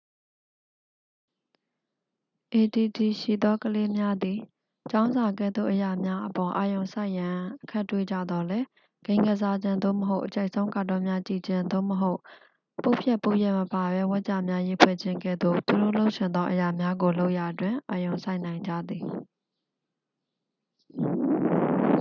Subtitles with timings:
[2.53, 4.39] အေဒီဒီရှိသော ကလေးများသည်
[4.91, 8.67] ကျောင်းစာကဲ့သို့ အရာများအပေါ် အာရုံစိုက်ရန် အခက်တွေ့ကြသော်လည်း
[9.05, 12.19] ဂိမ်းကစားခြင်း သို့မဟုတ် အကြိုက်ဆုံး ကာတွန်းများ ကြည့်ခြင်း သို့မဟုတ်
[12.81, 19.03] ပုဒ်ဖြတ်ပုဒ်ရပ်မပါဘဲ ဝါကျများ ရေးဖွဲ့ခြင်း ကဲ့သို့ သူတို့လုပ်ချင်သော အရာများကိုလုပ်ရာတွင် အာရုံစိုက်နိုင်ကြသည်